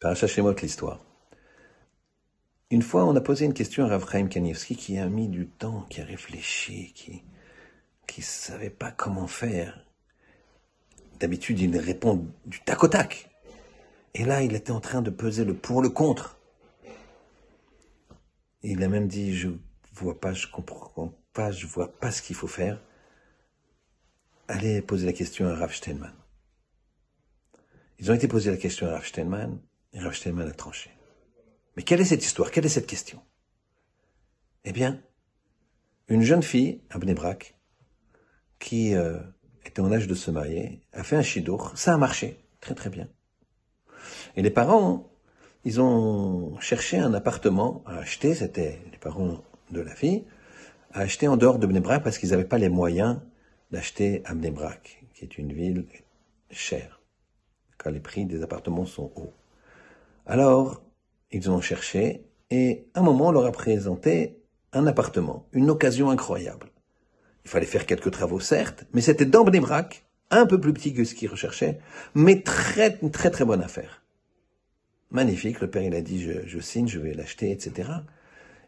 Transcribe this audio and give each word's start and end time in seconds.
Paracha 0.00 0.28
Shemot, 0.28 0.54
l'histoire. 0.62 1.00
Une 2.70 2.82
fois, 2.82 3.04
on 3.04 3.16
a 3.16 3.20
posé 3.20 3.46
une 3.46 3.54
question 3.54 3.84
à 3.84 3.88
Rav 3.88 4.08
Chaim 4.08 4.28
Kanievski 4.28 4.76
qui 4.76 4.98
a 4.98 5.08
mis 5.08 5.28
du 5.28 5.48
temps, 5.48 5.86
qui 5.90 6.00
a 6.00 6.04
réfléchi, 6.04 6.92
qui 6.94 7.24
qui 8.06 8.22
savait 8.22 8.70
pas 8.70 8.90
comment 8.90 9.26
faire. 9.26 9.84
D'habitude, 11.20 11.60
il 11.60 11.76
répond 11.78 12.26
du 12.46 12.60
tac 12.60 12.82
au 12.82 12.88
tac. 12.88 13.28
Et 14.14 14.24
là, 14.24 14.42
il 14.42 14.54
était 14.54 14.72
en 14.72 14.80
train 14.80 15.02
de 15.02 15.10
peser 15.10 15.44
le 15.44 15.54
pour, 15.54 15.82
le 15.82 15.90
contre. 15.90 16.38
Il 18.62 18.82
a 18.82 18.88
même 18.88 19.08
dit, 19.08 19.36
je 19.36 19.48
vois 19.92 20.18
pas, 20.18 20.32
je 20.32 20.46
comprends 20.46 21.12
pas, 21.32 21.52
je 21.52 21.66
vois 21.66 21.92
pas 21.92 22.10
ce 22.10 22.22
qu'il 22.22 22.34
faut 22.34 22.48
faire. 22.48 22.80
Allez 24.48 24.80
poser 24.80 25.06
la 25.06 25.12
question 25.12 25.46
à 25.46 25.54
Rav 25.54 25.74
Steinman. 25.74 26.14
Ils 27.98 28.10
ont 28.10 28.14
été 28.14 28.26
posés 28.26 28.50
la 28.50 28.56
question 28.56 28.86
à 28.86 28.92
Rav 28.92 29.06
Steinman, 29.06 29.60
et 29.92 30.00
Rav 30.00 30.14
Steinman 30.14 30.48
a 30.48 30.52
tranché. 30.52 30.90
Mais 31.76 31.82
quelle 31.82 32.00
est 32.00 32.04
cette 32.04 32.24
histoire? 32.24 32.50
Quelle 32.50 32.66
est 32.66 32.70
cette 32.70 32.86
question? 32.86 33.22
Eh 34.64 34.72
bien, 34.72 35.00
une 36.08 36.22
jeune 36.22 36.42
fille, 36.42 36.80
à 36.90 36.98
qui 38.58 38.94
euh, 38.94 39.18
était 39.64 39.80
en 39.80 39.92
âge 39.92 40.06
de 40.06 40.14
se 40.14 40.30
marier, 40.30 40.80
a 40.92 41.04
fait 41.04 41.16
un 41.16 41.22
chidour. 41.22 41.72
Ça 41.76 41.94
a 41.94 41.96
marché, 41.96 42.44
très 42.60 42.74
très 42.74 42.90
bien. 42.90 43.08
Et 44.36 44.42
les 44.42 44.50
parents, 44.50 45.10
ils 45.64 45.80
ont 45.80 46.58
cherché 46.60 46.98
un 46.98 47.14
appartement 47.14 47.82
à 47.86 47.98
acheter, 47.98 48.34
c'était 48.34 48.80
les 48.90 48.98
parents 48.98 49.44
de 49.70 49.80
la 49.80 49.94
fille, 49.94 50.24
à 50.92 51.00
acheter 51.00 51.28
en 51.28 51.36
dehors 51.36 51.58
de 51.58 51.66
Bnebrak 51.66 52.02
parce 52.02 52.18
qu'ils 52.18 52.30
n'avaient 52.30 52.44
pas 52.44 52.58
les 52.58 52.68
moyens 52.68 53.20
d'acheter 53.70 54.22
à 54.24 54.34
Bnebrak, 54.34 55.04
qui 55.14 55.24
est 55.24 55.38
une 55.38 55.52
ville 55.52 55.86
chère, 56.50 57.02
car 57.78 57.92
les 57.92 58.00
prix 58.00 58.24
des 58.24 58.42
appartements 58.42 58.86
sont 58.86 59.12
hauts. 59.14 59.34
Alors, 60.30 60.82
ils 61.32 61.50
ont 61.50 61.62
cherché, 61.62 62.22
et 62.50 62.84
un 62.94 63.00
moment, 63.00 63.28
on 63.28 63.32
leur 63.32 63.46
a 63.46 63.52
présenté 63.52 64.36
un 64.74 64.86
appartement, 64.86 65.46
une 65.54 65.70
occasion 65.70 66.10
incroyable. 66.10 66.66
Il 67.46 67.50
fallait 67.50 67.64
faire 67.64 67.86
quelques 67.86 68.10
travaux, 68.10 68.38
certes, 68.38 68.84
mais 68.92 69.00
c'était 69.00 69.24
dans 69.24 69.42
Bnebrak, 69.42 70.04
un 70.30 70.44
peu 70.44 70.60
plus 70.60 70.74
petit 70.74 70.92
que 70.92 71.04
ce 71.04 71.14
qu'ils 71.14 71.30
recherchaient, 71.30 71.78
mais 72.14 72.42
très, 72.42 72.98
très, 73.10 73.30
très 73.30 73.46
bonne 73.46 73.62
affaire. 73.62 74.02
Magnifique, 75.10 75.62
le 75.62 75.70
père, 75.70 75.82
il 75.82 75.94
a 75.94 76.02
dit, 76.02 76.20
je, 76.22 76.46
je 76.46 76.60
signe, 76.60 76.88
je 76.88 76.98
vais 76.98 77.14
l'acheter, 77.14 77.50
etc. 77.50 77.88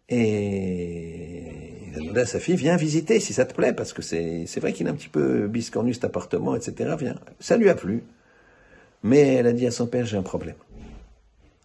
Et 0.09 1.45
il 1.89 1.95
a 1.95 1.99
demandé 1.99 2.21
à 2.23 2.27
sa 2.27 2.41
fille, 2.41 2.57
viens 2.57 2.77
visiter 2.77 3.21
si 3.21 3.35
ça 3.35 3.45
te 3.45 3.53
plaît, 3.53 3.75
parce 3.75 3.93
que 3.93 4.01
c'est, 4.01 4.47
c'est 4.47 4.61
vrai 4.61 4.73
qu'il 4.73 4.87
est 4.87 4.91
un 4.91 4.95
petit 4.95 5.11
peu 5.11 5.47
biscornu 5.47 5.93
cet 5.93 6.07
appartement, 6.07 6.57
etc. 6.57 6.95
Viens. 6.99 7.21
Ça 7.39 7.59
lui 7.59 7.69
a 7.69 7.75
plu. 7.75 8.03
Mais 9.03 9.35
elle 9.35 9.47
a 9.47 9.53
dit 9.53 9.67
à 9.67 9.71
son 9.71 9.87
père, 9.87 10.07
j'ai 10.07 10.17
un 10.17 10.23
problème. 10.23 10.57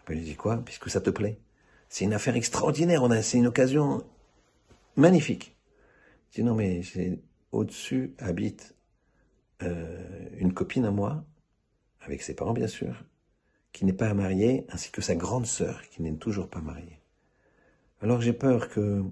Il 0.09 0.16
lui 0.16 0.23
dit 0.23 0.36
quoi? 0.36 0.58
Puisque 0.58 0.89
ça 0.89 1.02
te 1.02 1.09
plaît. 1.09 1.39
C'est 1.89 2.06
une 2.06 2.14
affaire 2.14 2.36
extraordinaire, 2.36 3.08
c'est 3.23 3.38
une 3.38 3.48
occasion 3.48 4.03
magnifique. 4.95 5.56
Il 6.31 6.36
dit 6.36 6.44
non 6.44 6.56
mais 6.56 6.81
au-dessus 7.52 8.14
habite 8.17 8.76
euh, 9.64 10.30
une 10.38 10.53
copine 10.53 10.86
à 10.86 10.92
moi, 10.92 11.23
avec 12.02 12.22
ses 12.22 12.36
parents 12.36 12.53
bien 12.53 12.67
sûr, 12.67 13.03
qui 13.72 13.86
n'est 13.86 13.94
pas 13.94 14.14
mariée, 14.14 14.66
ainsi 14.70 14.92
que 14.92 15.02
sa 15.02 15.16
grande 15.16 15.45
sœur 15.45 15.81
qui 15.89 16.02
n'est 16.02 16.16
toujours 16.16 16.50
pas 16.50 16.61
mariée. 16.61 17.00
Alors 18.02 18.22
j'ai 18.22 18.33
peur 18.33 18.70
que 18.70 19.03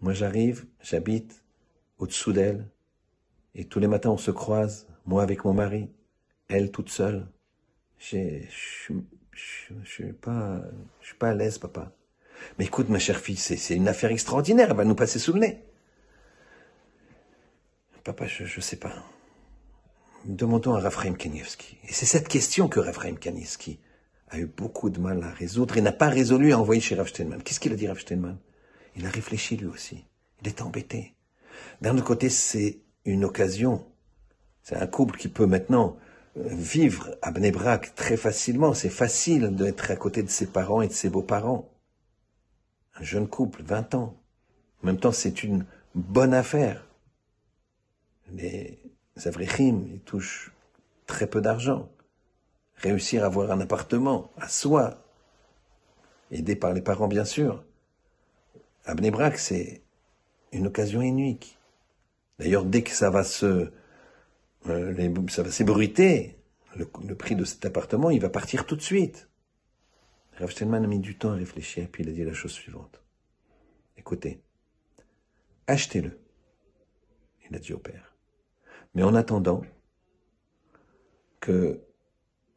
moi 0.00 0.12
j'arrive, 0.12 0.66
j'habite 0.80 1.44
au-dessous 1.98 2.32
d'elle, 2.32 2.68
et 3.54 3.64
tous 3.64 3.80
les 3.80 3.88
matins 3.88 4.10
on 4.10 4.16
se 4.18 4.30
croise, 4.30 4.86
moi 5.06 5.22
avec 5.22 5.44
mon 5.44 5.52
mari, 5.52 5.90
elle 6.48 6.70
toute 6.70 6.90
seule. 6.90 7.26
Je 7.98 8.44
je 9.32 9.74
suis 9.84 10.12
pas, 10.12 10.60
je 11.00 11.06
suis 11.06 11.16
pas 11.16 11.30
à 11.30 11.34
l'aise, 11.34 11.58
papa. 11.58 11.92
Mais 12.58 12.64
écoute, 12.66 12.88
ma 12.88 12.98
chère 12.98 13.20
fille, 13.20 13.36
c'est 13.36 13.74
une 13.74 13.88
affaire 13.88 14.10
extraordinaire, 14.10 14.70
elle 14.70 14.76
va 14.76 14.84
nous 14.84 14.94
passer 14.94 15.18
sous 15.18 15.32
le 15.32 15.40
nez. 15.40 15.62
Papa, 18.04 18.26
je, 18.26 18.44
je 18.44 18.60
sais 18.60 18.76
pas. 18.76 18.94
Demandons 20.24 20.74
à 20.74 20.80
Raphaël 20.80 21.16
Kanievski. 21.16 21.78
Et 21.84 21.92
c'est 21.92 22.06
cette 22.06 22.28
question 22.28 22.68
que 22.68 22.80
Raphaël 22.80 23.18
Kanievski 23.18 23.78
a 24.28 24.38
eu 24.38 24.46
beaucoup 24.46 24.90
de 24.90 25.00
mal 25.00 25.22
à 25.22 25.30
résoudre 25.30 25.76
et 25.76 25.80
n'a 25.80 25.92
pas 25.92 26.08
résolu 26.08 26.52
à 26.52 26.58
envoyer 26.58 26.80
chez 26.80 26.94
Rav 26.94 27.08
Steinman. 27.08 27.42
Qu'est-ce 27.42 27.60
qu'il 27.60 27.72
a 27.72 27.76
dit, 27.76 27.88
Rav 27.88 27.98
Steinman 27.98 28.38
Il 28.96 29.06
a 29.06 29.10
réfléchi 29.10 29.56
lui 29.56 29.66
aussi. 29.66 30.04
Il 30.40 30.48
est 30.48 30.62
embêté. 30.62 31.14
D'un 31.80 31.96
autre 31.96 32.04
côté, 32.04 32.30
c'est 32.30 32.80
une 33.04 33.24
occasion. 33.24 33.86
C'est 34.62 34.76
un 34.76 34.86
couple 34.86 35.18
qui 35.18 35.28
peut 35.28 35.46
maintenant 35.46 35.96
vivre 36.36 37.16
à 37.22 37.30
Bnebrak 37.30 37.94
très 37.94 38.16
facilement. 38.16 38.74
C'est 38.74 38.88
facile 38.88 39.54
d'être 39.54 39.90
à 39.90 39.96
côté 39.96 40.22
de 40.22 40.30
ses 40.30 40.46
parents 40.46 40.82
et 40.82 40.88
de 40.88 40.92
ses 40.92 41.08
beaux-parents. 41.08 41.68
Un 42.96 43.02
jeune 43.02 43.28
couple, 43.28 43.62
20 43.62 43.94
ans. 43.94 44.16
En 44.82 44.86
même 44.86 44.98
temps, 44.98 45.12
c'est 45.12 45.42
une 45.42 45.66
bonne 45.94 46.34
affaire. 46.34 46.86
Les 48.32 48.78
Avrichim, 49.24 49.84
ils 49.92 50.00
touchent 50.00 50.52
très 51.06 51.26
peu 51.26 51.40
d'argent. 51.40 51.88
Réussir 52.76 53.24
à 53.24 53.26
avoir 53.26 53.50
un 53.50 53.60
appartement 53.60 54.30
à 54.38 54.48
soi, 54.48 55.02
aidé 56.30 56.56
par 56.56 56.72
les 56.72 56.80
parents 56.80 57.08
bien 57.08 57.24
sûr. 57.24 57.62
À 58.86 58.94
Bnebrak, 58.94 59.38
c'est 59.38 59.82
une 60.52 60.66
occasion 60.66 61.02
unique. 61.02 61.58
D'ailleurs, 62.38 62.64
dès 62.64 62.82
que 62.82 62.92
ça 62.92 63.10
va 63.10 63.24
se 63.24 63.70
euh, 64.68 65.28
ça 65.28 65.42
va 65.42 65.50
s'ébruiter. 65.50 66.36
Le, 66.76 67.14
prix 67.16 67.34
de 67.34 67.44
cet 67.44 67.66
appartement, 67.66 68.10
il 68.10 68.20
va 68.20 68.30
partir 68.30 68.64
tout 68.64 68.76
de 68.76 68.82
suite. 68.82 69.28
Rav 70.38 70.52
a 70.60 70.80
mis 70.80 71.00
du 71.00 71.18
temps 71.18 71.32
à 71.32 71.34
réfléchir, 71.34 71.88
puis 71.90 72.04
il 72.04 72.10
a 72.10 72.12
dit 72.12 72.24
la 72.24 72.32
chose 72.32 72.52
suivante. 72.52 73.02
Écoutez, 73.96 74.40
achetez-le. 75.66 76.18
Il 77.48 77.56
a 77.56 77.58
dit 77.58 77.72
au 77.72 77.78
père. 77.78 78.14
Mais 78.94 79.02
en 79.02 79.14
attendant 79.14 79.62
que 81.40 81.80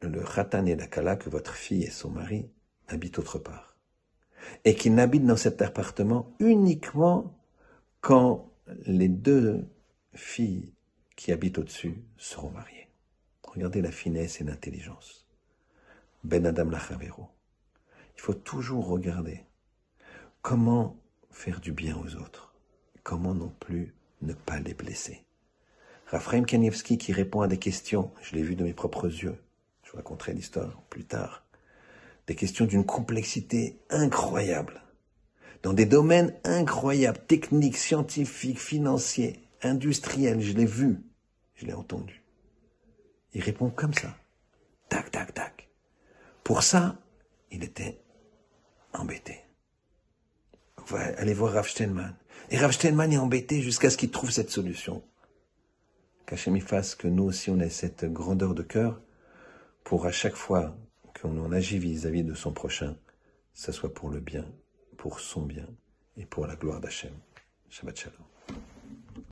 le 0.00 0.22
Khatan 0.22 0.66
et 0.66 0.76
la 0.76 0.86
Kala, 0.86 1.16
que 1.16 1.28
votre 1.28 1.54
fille 1.54 1.82
et 1.82 1.90
son 1.90 2.10
mari 2.10 2.48
habitent 2.88 3.18
autre 3.18 3.38
part. 3.38 3.76
Et 4.64 4.74
qu'ils 4.74 4.94
n'habitent 4.94 5.26
dans 5.26 5.36
cet 5.36 5.62
appartement 5.62 6.34
uniquement 6.38 7.36
quand 8.00 8.52
les 8.86 9.08
deux 9.08 9.66
filles 10.12 10.72
qui 11.16 11.32
habitent 11.32 11.58
au-dessus 11.58 12.02
seront 12.16 12.50
mariés. 12.50 12.88
Regardez 13.44 13.80
la 13.80 13.92
finesse 13.92 14.40
et 14.40 14.44
l'intelligence. 14.44 15.26
Ben 16.24 16.46
Adam 16.46 16.70
Lachavero. 16.70 17.28
Il 18.16 18.20
faut 18.20 18.34
toujours 18.34 18.86
regarder 18.86 19.44
comment 20.42 20.96
faire 21.30 21.60
du 21.60 21.72
bien 21.72 21.96
aux 21.96 22.16
autres, 22.16 22.54
comment 23.02 23.34
non 23.34 23.52
plus 23.60 23.94
ne 24.22 24.32
pas 24.32 24.58
les 24.58 24.74
blesser. 24.74 25.24
Raphaël 26.06 26.46
Kanievski 26.46 26.98
qui 26.98 27.12
répond 27.12 27.40
à 27.40 27.48
des 27.48 27.58
questions, 27.58 28.10
je 28.22 28.34
l'ai 28.34 28.42
vu 28.42 28.56
de 28.56 28.64
mes 28.64 28.74
propres 28.74 29.06
yeux, 29.06 29.36
je 29.82 29.90
vous 29.90 29.96
raconterai 29.96 30.32
l'histoire 30.32 30.82
plus 30.90 31.04
tard, 31.04 31.44
des 32.26 32.34
questions 32.34 32.66
d'une 32.66 32.84
complexité 32.84 33.78
incroyable, 33.90 34.82
dans 35.62 35.72
des 35.72 35.86
domaines 35.86 36.34
incroyables, 36.44 37.20
techniques, 37.26 37.76
scientifiques, 37.76 38.60
financiers, 38.60 39.43
industriel, 39.64 40.40
je 40.40 40.52
l'ai 40.52 40.66
vu, 40.66 41.00
je 41.54 41.66
l'ai 41.66 41.72
entendu. 41.72 42.22
Il 43.32 43.42
répond 43.42 43.70
comme 43.70 43.94
ça. 43.94 44.16
Tac, 44.88 45.10
tac, 45.10 45.34
tac. 45.34 45.68
Pour 46.42 46.62
ça, 46.62 46.98
il 47.50 47.64
était 47.64 48.00
embêté. 48.92 49.40
allez 50.92 51.34
voir 51.34 51.52
Rav 51.52 51.68
Steinman. 51.68 52.14
Et 52.50 52.58
Rav 52.58 52.72
Steinman 52.72 53.12
est 53.12 53.18
embêté 53.18 53.60
jusqu'à 53.60 53.90
ce 53.90 53.96
qu'il 53.96 54.10
trouve 54.10 54.30
cette 54.30 54.50
solution. 54.50 55.02
Qu'Hachem 56.26 56.58
fasse 56.60 56.94
que 56.94 57.08
nous 57.08 57.24
aussi 57.24 57.50
on 57.50 57.60
ait 57.60 57.70
cette 57.70 58.04
grandeur 58.04 58.54
de 58.54 58.62
cœur 58.62 59.00
pour 59.82 60.06
à 60.06 60.12
chaque 60.12 60.36
fois 60.36 60.76
qu'on 61.20 61.38
en 61.38 61.52
agit 61.52 61.78
vis-à-vis 61.78 62.22
-vis 62.22 62.26
de 62.26 62.34
son 62.34 62.52
prochain, 62.52 62.96
ça 63.52 63.72
soit 63.72 63.92
pour 63.92 64.08
le 64.10 64.20
bien, 64.20 64.46
pour 64.96 65.20
son 65.20 65.42
bien 65.42 65.68
et 66.16 66.26
pour 66.26 66.46
la 66.46 66.56
gloire 66.56 66.80
d'Hachem. 66.80 67.14
Shabbat 67.68 67.98
Shalom. 67.98 68.33